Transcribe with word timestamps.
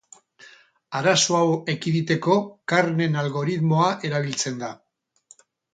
Arazo 0.99 1.37
hau 1.41 1.51
ekiditeko 1.75 2.39
Karnen 2.75 3.21
algoritmoa 3.27 3.95
erabiltzen 4.11 4.63
da. 4.65 4.77